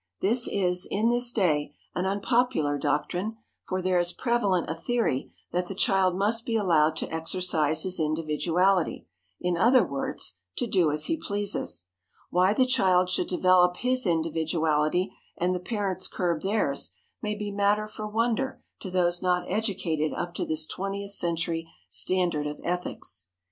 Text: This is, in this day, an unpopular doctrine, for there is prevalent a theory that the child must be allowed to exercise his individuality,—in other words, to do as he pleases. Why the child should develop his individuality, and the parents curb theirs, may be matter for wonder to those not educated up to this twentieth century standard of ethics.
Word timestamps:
This 0.19 0.47
is, 0.47 0.87
in 0.89 1.09
this 1.09 1.31
day, 1.31 1.75
an 1.93 2.07
unpopular 2.07 2.79
doctrine, 2.79 3.37
for 3.67 3.83
there 3.83 3.99
is 3.99 4.13
prevalent 4.13 4.67
a 4.67 4.73
theory 4.73 5.31
that 5.51 5.67
the 5.67 5.75
child 5.75 6.15
must 6.15 6.43
be 6.43 6.55
allowed 6.55 6.95
to 6.95 7.11
exercise 7.13 7.83
his 7.83 7.99
individuality,—in 7.99 9.55
other 9.57 9.85
words, 9.85 10.39
to 10.57 10.65
do 10.65 10.89
as 10.91 11.05
he 11.05 11.17
pleases. 11.17 11.85
Why 12.31 12.51
the 12.51 12.65
child 12.65 13.11
should 13.11 13.27
develop 13.27 13.77
his 13.77 14.07
individuality, 14.07 15.13
and 15.37 15.53
the 15.53 15.59
parents 15.59 16.07
curb 16.07 16.41
theirs, 16.41 16.93
may 17.21 17.35
be 17.35 17.51
matter 17.51 17.85
for 17.85 18.07
wonder 18.07 18.63
to 18.79 18.89
those 18.89 19.21
not 19.21 19.45
educated 19.47 20.13
up 20.17 20.33
to 20.33 20.45
this 20.45 20.65
twentieth 20.65 21.11
century 21.13 21.69
standard 21.89 22.47
of 22.47 22.59
ethics. 22.63 23.27